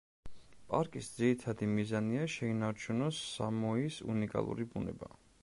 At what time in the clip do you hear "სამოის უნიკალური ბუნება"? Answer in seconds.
3.35-5.15